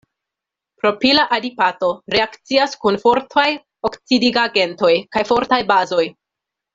[0.83, 3.45] Propila adipato reakcias kun fortaj
[3.91, 6.05] oksidigagentoj kaj fortaj bazoj.